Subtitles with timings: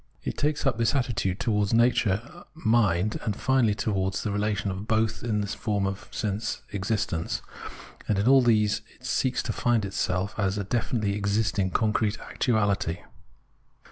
[0.23, 5.23] It takes up this attitude towards Nature, Mind, and finally towards the relation of both
[5.23, 7.43] in the form of sense existence;
[8.07, 13.01] and in all these it seeks to find itself as a definitely existing concrete actuality.